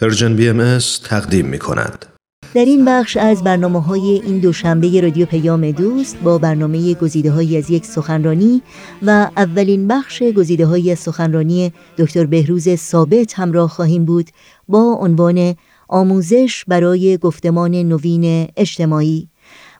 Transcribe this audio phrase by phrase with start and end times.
[0.00, 2.06] Persian BMS تقدیم می کند.
[2.54, 7.56] در این بخش از برنامه های این دوشنبه رادیو پیام دوست با برنامه گزیده های
[7.56, 8.62] از یک سخنرانی
[9.02, 14.30] و اولین بخش گزیده های از سخنرانی دکتر بهروز ثابت همراه خواهیم بود
[14.68, 15.54] با عنوان
[15.88, 19.28] آموزش برای گفتمان نوین اجتماعی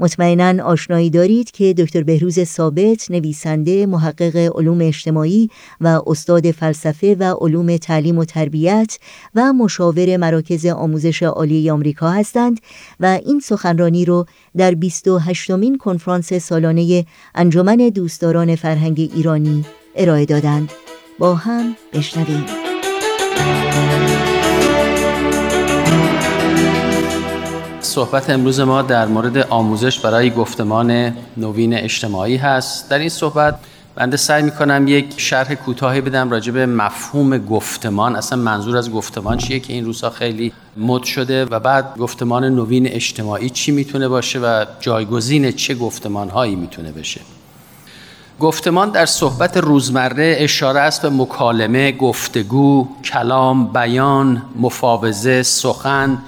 [0.00, 5.50] مطمئنا آشنایی دارید که دکتر بهروز ثابت نویسنده محقق علوم اجتماعی
[5.80, 8.98] و استاد فلسفه و علوم تعلیم و تربیت
[9.34, 12.60] و مشاور مراکز آموزش عالی آمریکا هستند
[13.00, 14.26] و این سخنرانی رو
[14.56, 17.04] در 28 مین کنفرانس سالانه
[17.34, 19.64] انجمن دوستداران فرهنگ ایرانی
[19.96, 20.72] ارائه دادند.
[21.18, 22.69] با هم بشنویم.
[27.90, 32.88] صحبت امروز ما در مورد آموزش برای گفتمان نوین اجتماعی هست.
[32.88, 33.58] در این صحبت
[33.94, 38.16] بنده سعی می کنم یک شرح کوتاهی بدم راجع به مفهوم گفتمان.
[38.16, 42.88] اصلا منظور از گفتمان چیه که این روزها خیلی مد شده و بعد گفتمان نوین
[42.88, 47.20] اجتماعی چی می‌تونه باشه و جایگزین چه گفتمان هایی می‌تونه بشه؟
[48.40, 56.18] گفتمان در صحبت روزمره اشاره است به مکالمه، گفتگو، کلام، بیان، مفاوضه، سخن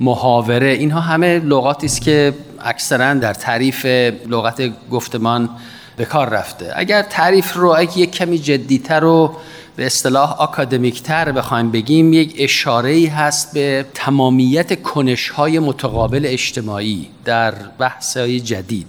[0.00, 0.68] محاوره.
[0.68, 3.84] اینها همه لغاتی است که اکثرا در تعریف
[4.26, 5.50] لغت گفتمان
[5.96, 6.72] به کار رفته.
[6.76, 9.36] اگر تعریف رو اگه یک کمی جدیتر و
[9.76, 17.08] به اصطلاح اکادمیکتر بخوایم بگیم یک اشاره ای هست به تمامیت کنش های متقابل اجتماعی
[17.24, 18.86] در بحث های جدید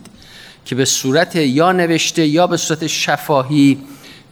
[0.65, 3.77] که به صورت یا نوشته یا به صورت شفاهی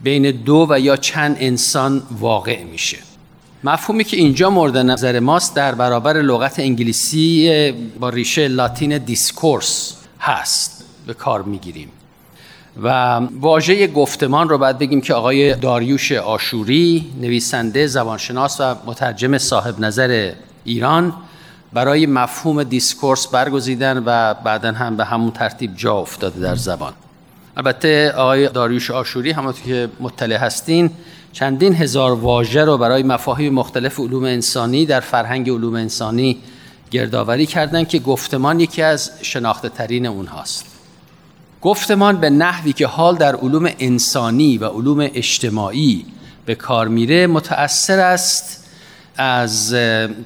[0.04, 2.98] بین دو و یا چند انسان واقع میشه.
[3.64, 10.86] مفهومی که اینجا مورد نظر ماست در برابر لغت انگلیسی با ریشه لاتین discourse هست
[11.08, 11.90] به کار می‌گیریم.
[12.84, 19.80] و واژه گفتمان رو باید بگیم که آقای داریوش آشوری نویسنده زبانشناس و مترجم صاحب
[19.80, 20.32] نظر
[20.66, 21.14] ایران
[21.74, 26.94] برای مفهوم discourse برگزیدن و بعدا هم به همون ترتیب جا افتاده در زبان.
[27.58, 30.92] البته آقای داریوش آشوری همونطور که مطلع هستین
[31.32, 36.38] چندین هزار واژه رو برای مفاهیم مختلف علوم انسانی در فرهنگ علوم انسانی
[36.92, 40.66] گردآوری کردند که گفتمان یکی از شناخته ترین اونهاست.
[41.62, 46.06] گفتمان به نحوی که حال در علوم انسانی و علوم اجتماعی
[46.46, 48.63] به کار میره متأثر است
[49.18, 49.76] از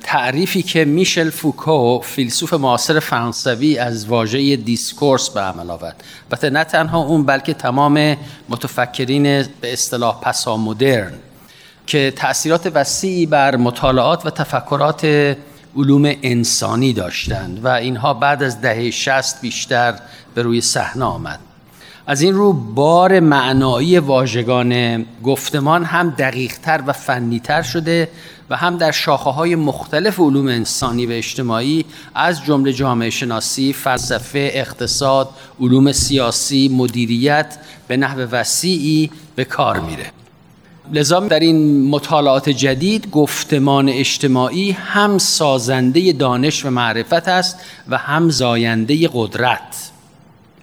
[0.03, 6.03] تعریفی که میشل فوکو فیلسوف معاصر فرانسوی از واژه discourse به عمل آورد.
[6.31, 8.17] و نه تنها اون بلکه تمام
[8.49, 9.23] متفکرین
[9.61, 11.13] به اصطلاح پسا مدرن
[11.87, 15.05] که تأثیرات وسیعی بر مطالعات و تفکرات
[15.77, 19.93] علوم انسانی داشتند و اینها بعد از دهه شست بیشتر
[20.35, 21.39] به روی صحنه آمد.
[22.07, 28.09] از این رو بار معنایی واژگان گفتمان هم دقیقتر و فنیتر شده
[28.50, 31.85] و هم در شاخه های مختلف علوم انسانی و اجتماعی
[32.16, 40.12] از جمله جامعه شناسی، فلسفه، اقتصاد، علوم سیاسی، مدیریت به نحو وسیعی به کار میره.
[40.94, 47.59] لذا در این مطالعات جدید گفتمان اجتماعی هم سازنده دانش و معرفت است
[47.90, 49.91] و هم زاینده قدرت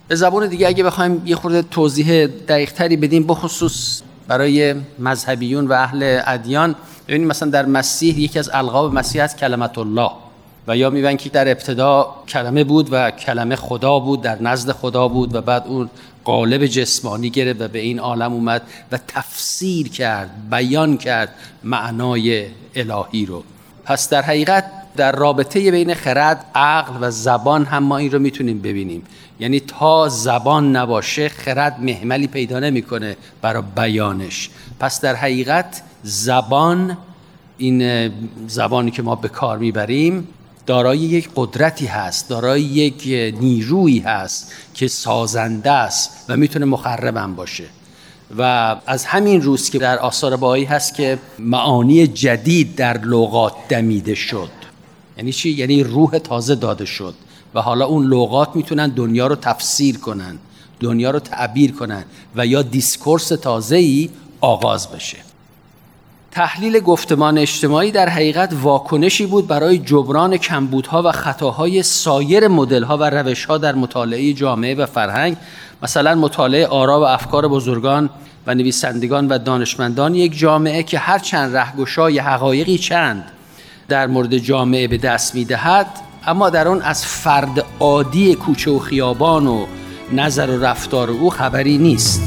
[0.09, 5.73] به زبان دیگه اگه بخوایم یه خورده توضیح دقیق تری بدیم بخصوص برای مذهبیون و
[5.73, 6.75] اهل ادیان
[7.09, 10.11] ببینید مثلا در مسیح یکی از القاب مسیح از کلمت الله.
[10.67, 15.09] و یا می‌بینید که در ابتدا کلمه بود و کلمه خدا بود در نزد خدا
[15.09, 15.91] بود و بعد اون
[16.25, 21.35] قالب جسمانی گرفت و به این عالم اومد و تفسیر کرد بیان کرد
[21.65, 23.45] معنای الهی رو.
[23.85, 24.65] پس در حقیقت
[24.97, 29.03] در رابطه بین خرد عقل و زبان هم ما این رو می‌تونیم ببینیم.
[29.41, 34.51] یعنی تا زبان نباشه خرد محملی پیدا نمی‌کنه برای بیانش.
[34.81, 36.97] پس در حقیقت زبان
[37.59, 38.11] این
[38.49, 40.29] زبانی که ما به کار می‌بریم
[40.67, 43.03] دارای یک قدرتی هست دارای یک
[43.41, 47.65] نیرویی هست که سازنده است و می‌تونه مخربم باشه.
[48.39, 54.15] و از همین روست که در آثار بهایی هست که معانی جدید در لغات دمیده
[54.15, 54.64] شد.
[55.19, 57.15] یعنی چی؟ یعنی روح تازه داده شد.
[57.55, 60.39] و حالا اون لغات می‌تونن دنیا رو تفسیر کنن
[60.81, 62.05] دنیا رو تعبیر کنن
[62.37, 65.19] و یا discourse تازه‌ای آغاز بشه.
[66.31, 73.11] تحلیل گفتمان اجتماعی در حقیقت واکنشی بود برای جبران کمبودها و خطاهای سایر مدلها و
[73.11, 75.37] روشها در مطالعه جامعه و فرهنگ.
[75.83, 78.11] مثلا مطالعه آرا و افکار بزرگان
[78.47, 83.25] و نویسندگان و دانشمندان یک جامعه که هر چند رهگشای حقایقی چند.
[83.89, 85.87] در مورد جامعه به دست می‌دهد
[86.27, 89.67] اما در آن از فرد عادی کوچه و خیابان و
[90.13, 92.23] نظر و رفتار او خبری نیست.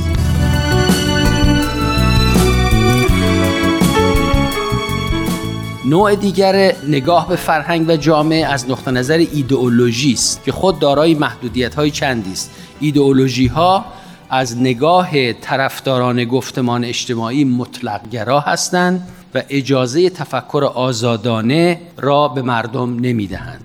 [5.85, 11.15] نوع دیگر نگاه به فرهنگ و جامعه از نقطه نظر ایدئولوژی است که خود دارای
[11.15, 12.51] محدودیت های چندی است.
[12.79, 13.85] ایدئولوژی ها
[14.29, 23.61] از نگاه طرفداران گفتمان اجتماعی مطلقگرا هستند و اجازه تفکر آزادانه را به مردم نمی‌دهند.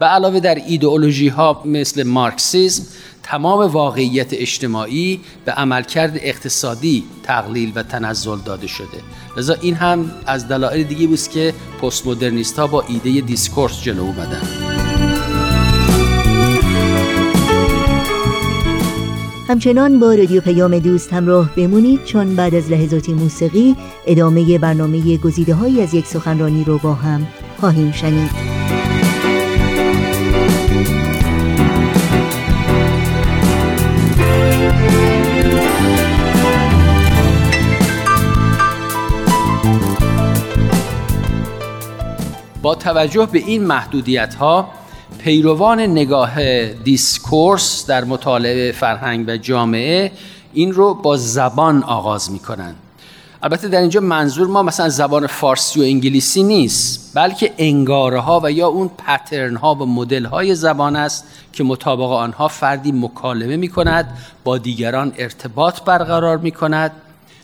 [0.00, 2.82] و علاوه در ایدئولوژی ها مثل مارکسیزم
[3.22, 9.02] تمام واقعیت اجتماعی به عملکرد اقتصادی تقلیل و تنزل داده شده.
[9.36, 14.02] لذا این هم از دلایل دیگه بود که پست مدرنیست ها با ایده discourse جلو
[14.02, 14.95] اومدن.
[19.48, 23.76] همچنان با رادیو پیام دوست همراه بمونید چون بعد از لحظاتی موسیقی
[24.06, 27.26] ادامه برنامه گزیده های از یک سخنرانی رو با هم
[27.60, 28.30] خواهیم شنید.
[42.62, 44.75] با توجه به این محدودیت ها
[45.26, 50.12] پیروان نگاه discourse در مطالعه فرهنگ و جامعه
[50.54, 52.76] این رو با زبان آغاز می کنند
[53.42, 58.52] البته در اینجا منظور ما مثلا زبان فارسی و انگلیسی نیست بلکه انگاره ها و
[58.52, 63.68] یا اون pattern ها و مدل های زبان است که مطابق آنها فردی مکالمه می
[63.68, 66.92] کند با دیگران ارتباط برقرار می کند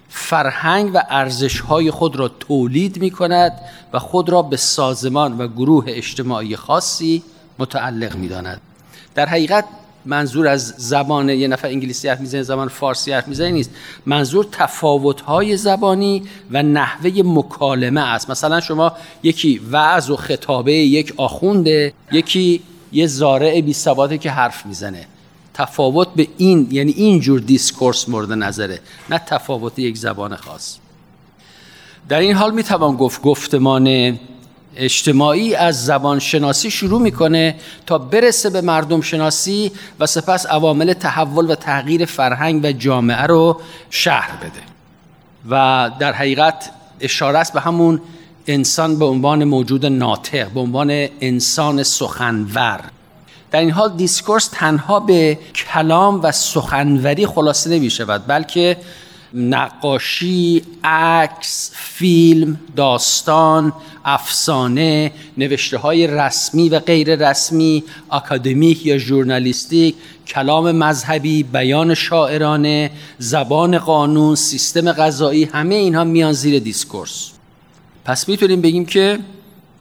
[0.09, 3.53] فرهنگ و ارزش های خود را تولید می کند
[3.93, 7.23] و خود را به سازمان و گروه اجتماعی خاصی
[7.59, 8.61] متعلق می داند.
[9.15, 9.65] در حقیقت
[10.05, 13.71] منظور از زبان یه نفر انگلیسی حرف می‌زنه زبان فارسی حرف می‌زنه نیست.
[14.07, 18.31] منظور تفاوت های زبانی و نحوه مکالمه است.
[18.31, 22.63] مثلا شما یکی وعظ و خطابه یک آخونده یکی
[22.93, 23.73] یه زارعی
[24.19, 25.07] که حرف می‌زنه.
[25.55, 30.77] تفاوت به این یعنی اینجور discourse مورد نظره نه تفاوت یک زبان خاص.
[32.09, 34.19] در این حال می‌توان گفت گفتمان
[34.77, 37.55] اجتماعی از زبان شناسی شروع می‌کنه
[37.87, 43.61] تا برسه به مردم شناسی و سپس عوامل تحول و تغییر فرهنگ و جامعه رو
[43.91, 44.63] شرح بده.
[45.51, 46.71] و در حقیقت
[47.01, 48.01] اشاره است به همون
[48.47, 52.81] انسان به عنوان موجود ناطق به عنوان انسان سخنور.
[53.51, 58.77] در این حال discourse تنها به کلام و سخنوری خلاصه نمی شود بلکه
[59.35, 63.73] نقاشی، عکس، فیلم، داستان،
[64.05, 69.95] افسانه، نوشته های رسمی و غیر رسمی، اکادمیک یا journalistic،
[70.27, 77.31] کلام مذهبی، بیان شاعرانه، زبان قانون، سیستم غذایی همه اینها میان زیر discourse.
[78.05, 79.19] پس می‌تونیم بگیم که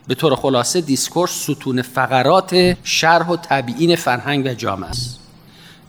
[0.07, 5.20] به طور خلاصه discourse ستون فقرات شرح و تبیین فرهنگ و جامعه است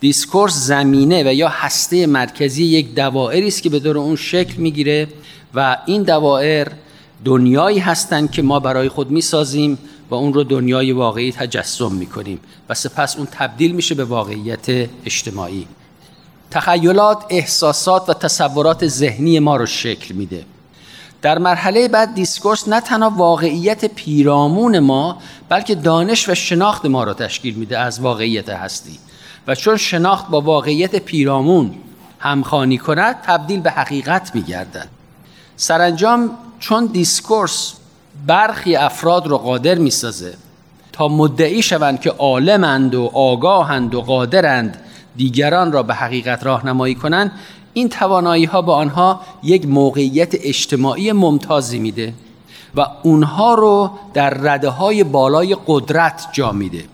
[0.03, 5.09] discourse زمینه و یا هسته مرکزی یک دوائری است که به دور اون شکل می‌گیره
[5.55, 6.69] و این دوائر
[7.25, 9.79] دنیایی هستند که ما برای خود می‌سازیم
[10.11, 15.67] و اون رو دنیای واقعی تجسم می‌کنیم و سپس اون تبدیل میشه به واقعیت اجتماعی.
[16.51, 20.45] تخیلات، احساسات و تصورات ذهنی ما رو شکل میده.
[21.23, 25.19] در مرحله بعد discourse نه تنها واقعیت پیرامون ما
[25.49, 28.99] بلکه دانش و شناخت ما را تشکیل میده از واقعیت هستی.
[29.47, 31.75] و چون شناخت با واقعیت پیرامون
[32.19, 34.89] همخانی کند تبدیل به حقیقت میگردد.
[35.57, 36.31] سرانجام
[36.61, 37.73] چون دیسکورس
[38.27, 40.35] برخی افراد را قادر می‌سازه
[40.93, 44.81] تا مدعی شوند که عالمند و آگاهند و قادرند
[45.17, 47.33] دیگران را به حقیقت راهنمایی کنند
[47.73, 52.15] این توانایی ها به آنها یک موقعیت اجتماعی ممتازی میده
[52.75, 56.85] و اونها رو در رده های بالای قدرت جا میده.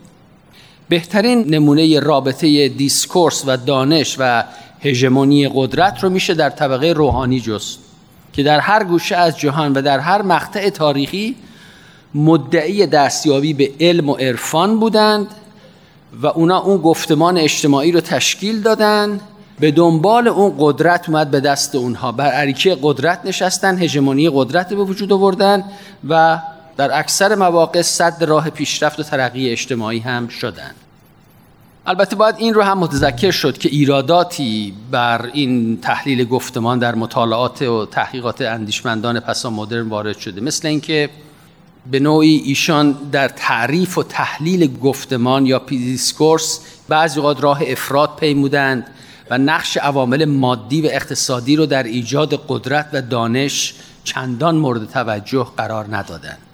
[0.89, 4.45] بهترین نمونه رابطه دیسکورس و دانش و
[4.81, 7.79] هژمونی قدرت رو میشه در طبقه روحانی جست
[8.33, 11.37] که در هر گوشه از جهان و در هر مقطع تاریخی
[12.15, 15.27] مدعی دستیابی به علم و عرفان بودند
[16.23, 19.21] و اونا اون گفتمان اجتماعی رو تشکیل دادند
[19.61, 22.13] به دنبال اون قدرت اومد به دست اونها.
[22.13, 25.65] بر عریکه قدرت نشستن هژمونی قدرت به وجود آوردن
[26.09, 26.39] و
[26.79, 30.75] در اکثر مواقع سد راه پیشرفت و ترقی اجتماعی هم شدند
[31.87, 37.63] البته باید این رو هم متذکر شد که ایراداتی بر این تحلیل گفتمان در مطالعات
[37.63, 40.41] و تحقیقات اندیشمندان پسا مدرن وارد شده.
[40.41, 41.11] مثل اینکه
[41.91, 48.87] به نوعی ایشان در تعریف و تحلیل گفتمان یا discourse بعضی اوقات راه افراط پیمودند
[49.31, 55.47] و نقش عوامل مادی و اقتصادی رو در ایجاد قدرت و دانش چندان مورد توجه
[55.57, 56.48] قرار ندادند.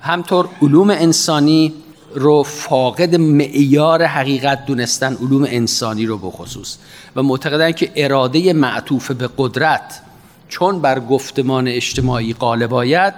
[0.00, 1.72] همطور علوم انسانی
[2.14, 6.76] رو فاقد معیار حقیقت دونستن علوم انسانی رو بخصوص.
[7.16, 10.00] و معتقدن که اراده معطوف به قدرت
[10.48, 13.14] چون بر گفتمان اجتماعی غالب آید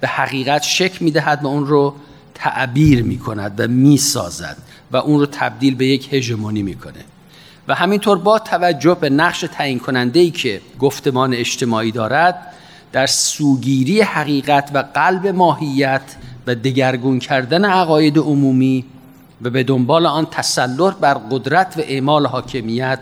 [0.00, 1.94] به حقیقت شک می‌دهد و اون رو
[2.34, 4.56] تعبیر می‌کند و می‌سازد
[4.92, 7.04] و اون رو تبدیل به یک هژمونی می‌کنه.
[7.68, 12.52] و همینطور با توجه به نقش تعیین کننده ای که گفتمان اجتماعی دارد
[12.96, 16.02] در سوگیری حقیقت و قلب ماهیت
[16.46, 18.84] و دگرگون کردن عقاید عمومی
[19.42, 22.98] و به دنبال آن تسلط بر قدرت و اعمال حاکمیت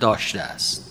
[0.00, 0.84] داشته است.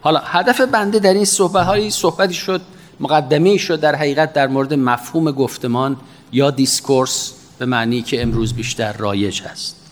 [0.00, 2.60] حالا هدف بنده در این صحبت هایی صحبتی شد
[3.00, 5.96] مقدمه شد در حقیقت در مورد مفهوم گفتمان
[6.32, 9.85] یا discourse به معنی که امروز بیشتر رایج است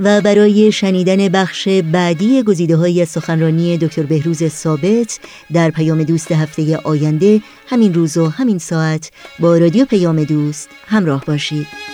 [0.00, 5.20] و برای شنیدن بخش بعدی گزیده های سخنرانی دکتر بهروز ثابت
[5.52, 11.24] در پیام دوست هفته آینده همین روز و همین ساعت با رادیو پیام دوست همراه
[11.24, 11.93] باشید.